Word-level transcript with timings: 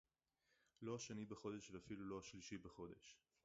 לא 0.81 0.95
השני 0.95 1.25
בחודש 1.25 1.71
ואפילו 1.71 2.05
לא 2.05 2.19
השלישי 2.19 2.57
בחודש 2.57 3.17